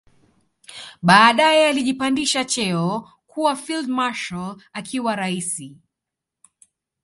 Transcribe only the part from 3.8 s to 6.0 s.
marshal akiwa raisi